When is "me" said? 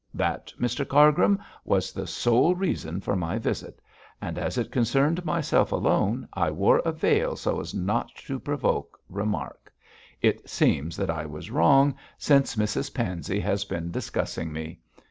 14.51-14.79